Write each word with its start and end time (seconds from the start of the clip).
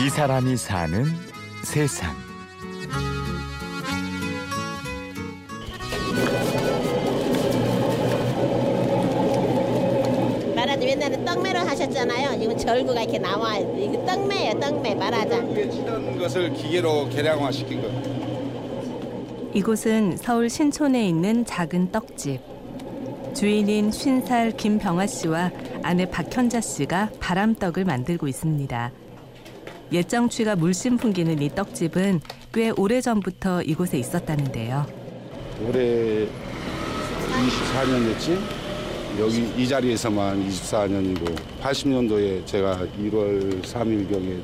이 0.00 0.08
사람이 0.08 0.56
사는 0.56 1.06
세상. 1.64 2.14
말하자면 10.54 10.88
옛날에 10.88 11.24
떡매로 11.24 11.58
하셨잖아요. 11.58 12.38
지금 12.38 12.56
절구가 12.56 13.02
이렇게 13.02 13.18
나와요. 13.18 13.76
이게 13.76 14.04
떡매예요, 14.06 14.60
떡매 14.60 14.94
말하자. 14.94 15.54
치던 15.68 16.18
것을 16.18 16.52
기계로 16.52 17.08
계량화시킨 17.08 17.82
거. 17.82 17.88
이곳은 19.52 20.16
서울 20.16 20.48
신촌에 20.48 21.08
있는 21.08 21.44
작은 21.44 21.90
떡집. 21.90 22.40
주인인 23.34 23.90
50살 23.90 24.56
김병아 24.56 25.08
씨와 25.08 25.50
아내 25.82 26.08
박현자 26.08 26.60
씨가 26.60 27.10
바람떡을 27.18 27.84
만들고 27.84 28.28
있습니다. 28.28 28.92
옛정취가 29.92 30.56
물씬 30.56 30.96
풍기는 30.96 31.40
이 31.40 31.48
떡집은 31.54 32.20
꽤 32.52 32.70
오래전부터 32.70 33.62
이곳에 33.62 33.98
있었다는데요. 33.98 34.86
올해 35.66 36.26
24년 37.28 38.04
됐지? 38.12 38.38
여기 39.18 39.52
이 39.56 39.66
자리에서만 39.66 40.48
24년이고 40.48 41.34
80년도에 41.62 42.46
제가 42.46 42.86
1월 43.00 43.62
3일경에 43.62 44.40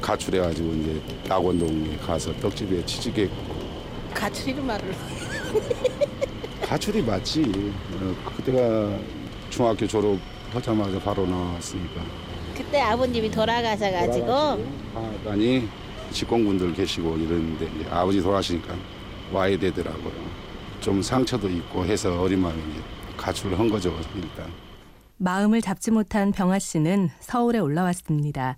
가출해가지고 0.00 0.72
이제 0.74 1.00
낙원동에 1.28 1.96
가서 1.98 2.32
떡집에 2.40 2.84
취직했고 2.84 3.58
가출이를 4.14 4.62
말을. 4.62 4.94
가출이 6.62 7.02
맞지. 7.02 7.42
어, 8.00 8.14
그때가 8.36 8.98
중학교 9.50 9.86
졸업하자마자 9.86 10.98
바로 11.00 11.24
나왔으니까. 11.26 12.02
그때 12.58 12.80
아버님이 12.80 13.30
돌아가셔가지고 13.30 14.32
하다니 14.94 15.68
직공분들 16.10 16.74
계시고 16.74 17.16
이러는데 17.16 17.66
이제 17.66 17.88
아버지 17.88 18.20
돌아가시니까 18.20 18.74
와야 19.32 19.56
되더라고요. 19.56 20.12
좀 20.80 21.00
상처도 21.00 21.48
있고 21.50 21.84
해서 21.84 22.20
어린 22.20 22.40
마음에 22.40 22.58
이제 22.70 22.80
가출을 23.16 23.56
한 23.58 23.68
거죠 23.68 23.96
일단. 24.16 24.50
마음을 25.18 25.60
잡지 25.60 25.90
못한 25.92 26.32
병아 26.32 26.58
씨는 26.58 27.10
서울에 27.20 27.58
올라왔습니다. 27.60 28.56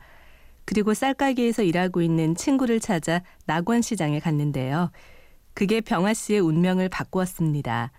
그리고 0.64 0.94
쌀가게에서 0.94 1.62
일하고 1.62 2.00
있는 2.00 2.34
친구를 2.34 2.80
찾아 2.80 3.22
낙원 3.44 3.82
시장에 3.82 4.18
갔는데요. 4.20 4.90
그게 5.52 5.80
병아 5.82 6.14
씨의 6.14 6.40
운명을 6.40 6.88
바꾸었습니다. 6.88 7.92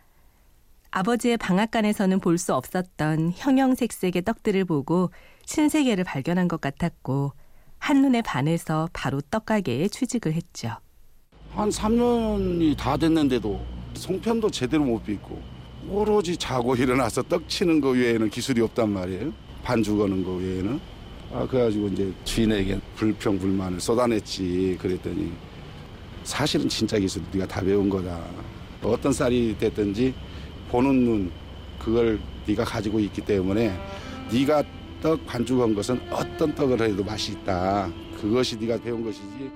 아버지의 0.91 1.37
방앗간에서는 1.37 2.19
볼 2.19 2.37
수 2.37 2.53
없었던 2.53 3.33
형형색색의 3.35 4.23
떡들을 4.23 4.65
보고 4.65 5.09
신세계를 5.51 6.05
발견한 6.05 6.47
것 6.47 6.61
같았고 6.61 7.33
한눈에 7.77 8.21
반해서 8.21 8.87
바로 8.93 9.19
떡가게에 9.19 9.89
취직을 9.89 10.31
했죠. 10.33 10.77
한 11.49 11.67
3년이 11.69 12.77
다 12.77 12.95
됐는데도 12.95 13.59
송편도 13.95 14.49
제대로 14.51 14.85
못 14.85 15.03
빚고 15.03 15.41
오로지 15.89 16.37
자고 16.37 16.73
일어나서 16.75 17.23
떡 17.23 17.49
치는 17.49 17.81
거 17.81 17.89
외에는 17.89 18.29
기술이 18.29 18.61
없단 18.61 18.89
말이에요. 18.91 19.33
반죽 19.61 19.99
하는 20.01 20.23
거 20.23 20.31
외에는. 20.35 20.79
아 21.33 21.45
그래가지고 21.45 21.89
이제 21.89 22.13
주인에게 22.23 22.79
불평 22.95 23.37
불만을 23.37 23.81
쏟아냈지 23.81 24.77
그랬더니 24.79 25.33
사실은 26.23 26.69
진짜 26.69 26.97
기술 26.97 27.23
네가 27.33 27.45
다 27.47 27.59
배운 27.61 27.89
거다. 27.89 28.21
어떤 28.83 29.11
쌀이 29.11 29.57
됐든지 29.57 30.13
보는 30.69 31.03
눈 31.03 31.31
그걸 31.77 32.21
네가 32.47 32.63
가지고 32.63 33.01
있기 33.01 33.19
때문에 33.21 33.77
네가 34.31 34.63
떡 35.01 35.25
반죽한 35.25 35.73
것은 35.73 35.99
어떤 36.11 36.53
떡을 36.53 36.81
해도 36.81 37.03
맛이 37.03 37.33
있다. 37.33 37.89
그것이 38.19 38.57
네가 38.57 38.77
배운 38.81 39.03
것이지. 39.03 39.49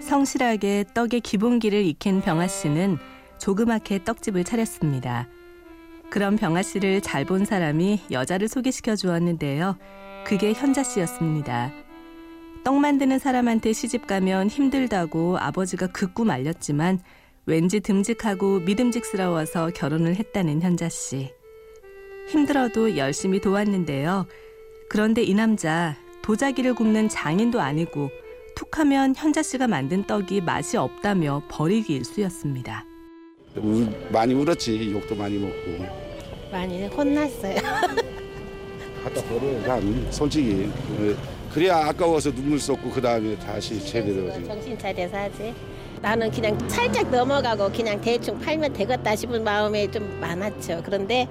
성실하게 0.00 0.86
떡의 0.94 1.20
기본기를 1.20 1.84
익힌 1.84 2.20
병아 2.20 2.48
씨는 2.48 2.98
조그맣게 3.38 4.04
떡집을 4.04 4.44
차렸습니다. 4.44 5.28
그런 6.10 6.36
병아 6.36 6.62
씨를 6.62 7.00
잘 7.00 7.24
본 7.24 7.44
사람이 7.44 8.00
여자를 8.10 8.48
소개시켜 8.48 8.96
주었는데요. 8.96 9.76
그게 10.24 10.52
현자 10.52 10.82
씨였습니다. 10.82 11.70
떡 12.64 12.76
만드는 12.76 13.18
사람한테 13.18 13.72
시집 13.72 14.06
가면 14.06 14.48
힘들다고 14.48 15.38
아버지가 15.38 15.86
극구 15.88 16.24
말렸지만 16.24 16.98
왠지 17.50 17.80
듬직하고 17.80 18.60
믿음직스러워서 18.60 19.70
결혼을 19.74 20.14
했다는 20.14 20.62
현자 20.62 20.88
씨. 20.88 21.32
힘들어도 22.28 22.96
열심히 22.96 23.40
도왔는데요. 23.40 24.28
그런데 24.88 25.24
이 25.24 25.34
남자 25.34 25.96
도자기를 26.22 26.74
굽는 26.74 27.08
장인도 27.08 27.60
아니고 27.60 28.08
툭하면 28.54 29.16
현자 29.16 29.42
씨가 29.42 29.66
만든 29.66 30.06
떡이 30.06 30.42
맛이 30.42 30.76
없다며 30.76 31.42
버리기 31.48 31.92
일쑤였습니다. 31.92 32.84
울, 33.56 33.88
많이 34.12 34.32
울었지 34.32 34.92
욕도 34.92 35.16
많이 35.16 35.36
먹고 35.36 35.84
많이 36.52 36.86
혼났어요. 36.86 37.56
갖다 39.02 39.22
버려 39.24 39.60
난 39.66 40.12
솔직히 40.12 40.70
어, 40.90 41.39
그래야 41.52 41.76
아까워서 41.88 42.30
눈물 42.32 42.58
쏟고 42.60 42.90
그 42.90 43.00
다음에 43.00 43.36
다시 43.38 43.84
제대로 43.84 44.30
지금 44.32 44.46
정신 44.46 44.78
차려서 44.78 45.16
하지. 45.16 45.54
나는 46.00 46.30
그냥 46.30 46.56
살짝 46.68 47.10
넘어가고 47.10 47.70
그냥 47.72 48.00
대충 48.00 48.38
팔면 48.38 48.72
되겠다 48.72 49.16
싶은 49.16 49.42
마음에 49.42 49.90
좀 49.90 50.18
많았죠. 50.20 50.82
그런데 50.84 51.28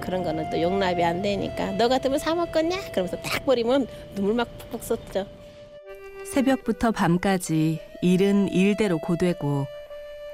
그런 0.00 0.24
거는 0.24 0.50
또 0.50 0.60
용납이 0.60 1.04
안 1.04 1.22
되니까 1.22 1.72
너 1.72 1.88
같으면 1.88 2.18
사 2.18 2.34
먹겠냐? 2.34 2.90
그러면서 2.92 3.16
딱 3.18 3.44
버리면 3.44 3.86
눈물 4.14 4.34
막 4.34 4.48
푹푹 4.58 4.82
쏟죠. 4.82 5.26
새벽부터 6.32 6.90
밤까지 6.90 7.80
일은 8.02 8.48
일대로 8.48 8.98
고되고 8.98 9.66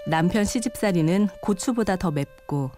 남편 0.07 0.45
시집살이는 0.45 1.29
고추보다 1.41 1.97
더 1.97 2.11
맵고 2.11 2.71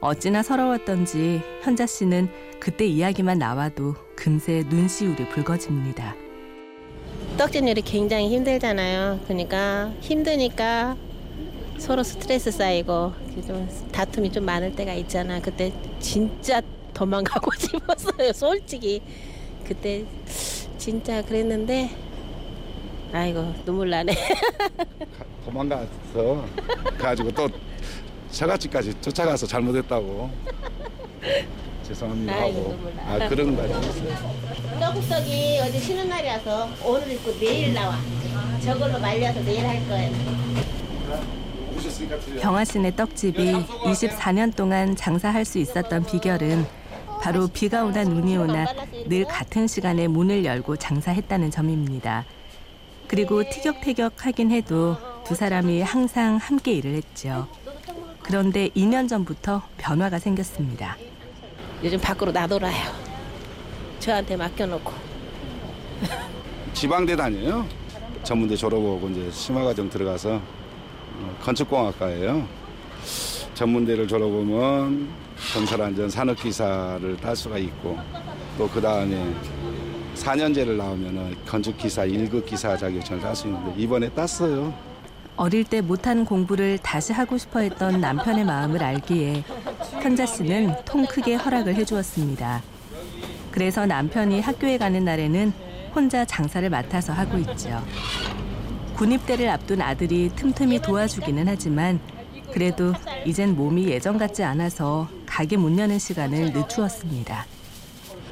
어찌나 0.00 0.42
서러웠던지 0.42 1.40
현자 1.62 1.86
씨는 1.86 2.28
그때 2.64 2.86
이야기만 2.86 3.38
나와도 3.38 3.94
금세 4.16 4.64
눈시울이 4.70 5.28
붉어집니다. 5.28 6.16
떡집 7.36 7.68
일이 7.68 7.82
굉장히 7.82 8.30
힘들잖아요. 8.30 9.20
그러니까 9.24 9.92
힘드니까 10.00 10.96
서로 11.76 12.02
스트레스 12.02 12.50
쌓이고 12.50 13.12
좀 13.46 13.68
다툼이 13.92 14.32
좀 14.32 14.46
많을 14.46 14.74
때가 14.74 14.94
있잖아. 14.94 15.42
그때 15.42 15.74
진짜 16.00 16.62
도망가고 16.94 17.50
싶었어요. 17.60 18.32
솔직히 18.32 19.02
그때 19.68 20.06
진짜 20.78 21.20
그랬는데 21.20 21.90
아이고 23.12 23.52
눈물 23.66 23.90
나네. 23.90 24.14
도망가서 25.44 26.46
가지고 26.96 27.30
또 27.30 27.46
처갓집까지 28.34 29.00
쫓아가서 29.00 29.46
잘못했다고 29.46 30.30
죄송합니다 31.86 32.34
하고. 32.34 32.76
아 33.06 33.28
그런 33.28 33.54
날이 33.56 33.70
있어요 33.70 34.34
떡국떡이 34.80 35.60
어제 35.62 35.78
쉬는 35.78 36.08
날이라서 36.08 36.68
오늘 36.84 37.12
입고 37.12 37.38
내일 37.38 37.72
나와. 37.72 37.96
저걸로 38.64 38.98
말려서 38.98 39.40
내일 39.42 39.66
할 39.66 39.86
거예요. 39.88 40.12
씨네 42.64 42.96
떡집이 42.96 43.52
24년 43.52 44.54
동안 44.54 44.96
장사할 44.96 45.44
수 45.44 45.58
있었던 45.58 46.04
비결은 46.06 46.66
바로 47.20 47.46
비가 47.46 47.84
오나 47.84 48.02
눈이 48.04 48.36
오나 48.36 48.66
늘 49.06 49.24
같은 49.24 49.66
시간에 49.66 50.08
문을 50.08 50.44
열고 50.44 50.76
장사했다는 50.76 51.50
점입니다. 51.50 52.24
그리고 53.06 53.48
티격태격 53.48 54.26
하긴 54.26 54.50
해도 54.50 54.96
두 55.24 55.34
사람이 55.34 55.82
항상 55.82 56.36
함께 56.36 56.72
일을 56.72 56.94
했죠. 56.94 57.46
그런데 58.24 58.68
2년 58.70 59.08
전부터 59.08 59.62
변화가 59.78 60.18
생겼습니다. 60.18 60.96
요즘 61.82 62.00
밖으로 62.00 62.32
나돌아요. 62.32 62.90
저한테 64.00 64.36
맡겨놓고. 64.36 64.92
지방대 66.74 67.14
다녀요 67.14 67.64
전문대 68.24 68.56
졸업하고 68.56 69.08
이제 69.10 69.30
심화과정 69.30 69.88
들어가서 69.88 70.34
어, 70.34 71.36
건축공학과예요 71.40 72.46
전문대를 73.54 74.08
졸업하면 74.08 75.08
건설안전 75.54 76.10
산업기사를 76.10 77.16
딸 77.18 77.36
수가 77.36 77.58
있고 77.58 77.96
또 78.58 78.68
그 78.68 78.80
다음에 78.80 79.32
4년제를 80.16 80.76
나오면 80.76 81.36
건축기사 81.46 82.06
1급 82.06 82.44
기사 82.46 82.76
자격증을 82.76 83.20
딸 83.22 83.36
수 83.36 83.46
있는데 83.46 83.80
이번에 83.80 84.08
땄어요 84.10 84.74
어릴 85.36 85.64
때 85.64 85.80
못한 85.80 86.24
공부를 86.24 86.78
다시 86.78 87.12
하고 87.12 87.36
싶어 87.38 87.60
했던 87.60 88.00
남편의 88.00 88.44
마음을 88.44 88.82
알기에 88.82 89.44
현자 90.00 90.26
씨는 90.26 90.84
통 90.84 91.06
크게 91.06 91.34
허락을 91.34 91.74
해주었습니다. 91.74 92.62
그래서 93.50 93.86
남편이 93.86 94.40
학교에 94.40 94.78
가는 94.78 95.04
날에는 95.04 95.52
혼자 95.94 96.24
장사를 96.24 96.68
맡아서 96.70 97.12
하고 97.12 97.38
있죠. 97.38 97.82
군입대를 98.96 99.48
앞둔 99.48 99.80
아들이 99.80 100.30
틈틈이 100.34 100.80
도와주기는 100.82 101.48
하지만 101.48 102.00
그래도 102.52 102.92
이젠 103.24 103.56
몸이 103.56 103.88
예전 103.88 104.18
같지 104.18 104.44
않아서 104.44 105.08
가게 105.26 105.56
문 105.56 105.78
여는 105.78 105.98
시간을 105.98 106.52
늦추었습니다. 106.52 107.46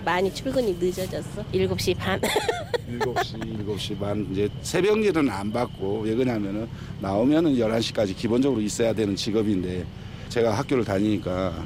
많이 0.04 0.32
출근이 0.32 0.74
늦어졌어. 0.78 1.44
7시 1.44 1.96
반. 1.96 2.20
7시, 3.00 3.64
7시 3.64 3.98
반 3.98 4.26
이제 4.30 4.48
새벽 4.60 5.02
일은 5.02 5.28
안 5.30 5.50
받고 5.50 6.00
왜 6.00 6.14
그러냐면은 6.14 6.68
나오면은 7.00 7.54
11시까지 7.54 8.14
기본적으로 8.16 8.60
있어야 8.60 8.92
되는 8.92 9.16
직업인데 9.16 9.86
제가 10.28 10.52
학교를 10.58 10.84
다니니까 10.84 11.64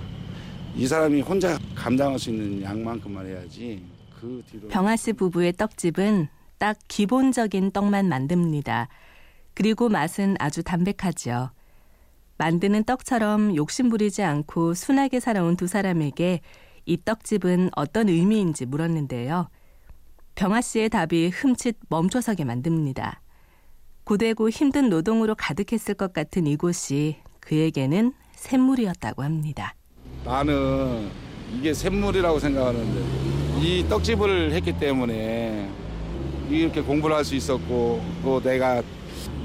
이 0.77 0.87
사람이 0.87 1.23
혼자 1.23 1.59
감당할 1.75 2.19
수 2.19 2.31
있는 2.31 2.63
양만큼만 2.63 3.27
해야지 3.27 3.83
그 4.21 4.43
뒤로 4.51 4.69
병아 4.69 4.97
씨 4.97 5.13
부부의 5.15 5.55
떡집은 5.55 6.29
딱 6.59 6.79
기본적인 6.89 7.73
떡만 7.73 8.09
만듭니다. 8.09 8.89
그리고 9.55 9.89
맛은 9.89 10.37
아주 10.39 10.63
담백하죠. 10.63 11.51
만드는 12.39 12.85
떡처럼 12.85 13.57
욕심 13.57 13.89
부리지 13.89 14.23
않고 14.23 14.75
순하게 14.75 15.21
살아온 15.21 15.57
두 15.57 15.67
사람에게 15.67 16.41
이 16.87 16.97
떡집은 17.05 17.71
어떤 17.77 18.09
의미인지 18.09 18.65
물었는데요. 18.65 19.49
병아 20.37 20.61
씨의 20.61 20.89
답이 20.91 21.29
흠칫 21.29 21.77
멈춰서게 21.89 22.45
만듭니다. 22.45 23.21
고되고 24.05 24.49
힘든 24.51 24.89
노동으로 24.89 25.35
가득했을 25.35 25.95
것 25.95 26.13
같은 26.13 26.47
이곳이 26.47 27.17
그에게는 27.41 28.13
샘물이었다고 28.37 29.25
합니다. 29.25 29.75
나는 30.25 31.11
이게 31.53 31.75
샘물이라고 31.75 32.39
생각하는데 32.39 33.05
이 33.61 33.85
떡집을 33.89 34.53
했기 34.53 34.73
때문에 34.79 35.69
이렇게 36.49 36.81
공부를 36.83 37.17
할 37.17 37.25
수 37.25 37.35
있었고 37.35 38.01
또 38.23 38.41
내가 38.41 38.83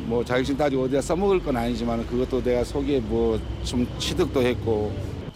뭐 0.06 0.24
자격증 0.24 0.58
따지고 0.58 0.84
어디다 0.84 1.02
써먹을 1.02 1.42
건 1.42 1.58
아니지만 1.58 2.06
그것도 2.06 2.44
내가 2.44 2.64
속에 2.64 3.00
뭐 3.00 3.40
좀 3.64 3.88
취득도 3.98 4.42
했고 4.42 4.92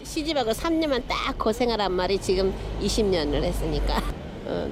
시집하고 0.06 0.52
3년만 0.52 1.02
딱 1.08 1.36
고생하란 1.38 1.92
말이 1.92 2.18
지금 2.18 2.54
20년을 2.80 3.42
했으니까 3.42 4.02
어, 4.46 4.70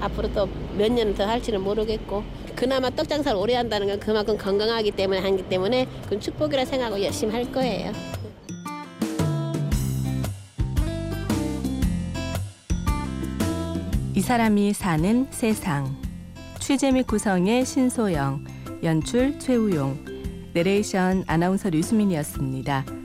앞으로 0.00 0.32
또 0.32 0.48
몇년더 0.76 1.24
할지는 1.24 1.60
모르겠고 1.60 2.24
그나마 2.56 2.90
떡 2.90 3.08
장사를 3.08 3.38
오래 3.38 3.54
한다는 3.54 3.86
건 3.86 4.00
그만큼 4.00 4.36
건강하기 4.36 4.92
때문에 4.92 5.20
하기 5.20 5.48
때문에 5.48 5.86
그건 6.04 6.20
축복이라 6.20 6.64
생각하고 6.64 7.02
열심히 7.02 7.32
할 7.32 7.50
거예요. 7.52 7.92
이 14.14 14.20
사람이 14.20 14.72
사는 14.72 15.26
세상. 15.30 15.96
취재 16.58 16.90
및 16.92 17.06
구성의 17.06 17.64
신소영, 17.64 18.44
연출 18.82 19.38
최우용, 19.38 20.04
내레이션 20.52 21.24
아나운서 21.26 21.70
류수민이었습니다. 21.70 22.99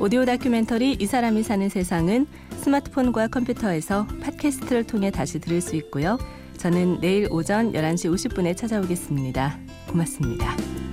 오디오 0.00 0.24
다큐멘터리 0.24 0.92
이 0.92 1.06
사람이 1.06 1.42
사는 1.42 1.68
세상은 1.68 2.26
스마트폰과 2.58 3.28
컴퓨터에서 3.28 4.06
팟캐스트를 4.22 4.84
통해 4.84 5.10
다시 5.10 5.40
들을 5.40 5.60
수 5.60 5.74
있고요. 5.74 6.18
저는 6.56 7.00
내일 7.00 7.26
오전 7.32 7.72
11시 7.72 8.14
50분에 8.14 8.56
찾아오겠습니다. 8.56 9.58
고맙습니다. 9.88 10.87